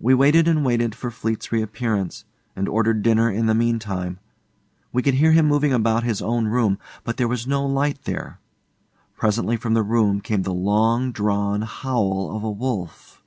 We 0.00 0.14
waited 0.14 0.48
and 0.48 0.64
waited 0.64 0.96
for 0.96 1.12
Fleete's 1.12 1.52
reappearance, 1.52 2.24
and 2.56 2.68
ordered 2.68 3.04
dinner 3.04 3.30
in 3.30 3.46
the 3.46 3.54
meantime. 3.54 4.18
We 4.92 5.00
could 5.00 5.14
hear 5.14 5.30
him 5.30 5.46
moving 5.46 5.72
about 5.72 6.02
his 6.02 6.20
own 6.20 6.48
room, 6.48 6.76
but 7.04 7.18
there 7.18 7.28
was 7.28 7.46
no 7.46 7.64
light 7.64 8.02
there. 8.02 8.40
Presently 9.16 9.56
from 9.56 9.74
the 9.74 9.84
room 9.84 10.20
came 10.20 10.42
the 10.42 10.52
long 10.52 11.12
drawn 11.12 11.62
howl 11.62 12.34
of 12.36 12.42
a 12.42 12.50
wolf. 12.50 13.22